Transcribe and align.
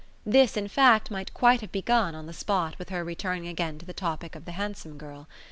This 0.25 0.57
in 0.57 0.67
fact 0.67 1.11
might 1.11 1.31
quite 1.31 1.61
have 1.61 1.71
begun, 1.71 2.15
on 2.15 2.25
the 2.25 2.33
spot, 2.33 2.79
with 2.79 2.89
her 2.89 3.03
returning 3.03 3.47
again 3.47 3.77
to 3.77 3.85
the 3.85 3.93
topic 3.93 4.35
of 4.35 4.45
the 4.45 4.53
handsome 4.53 4.97
girl. 4.97 5.27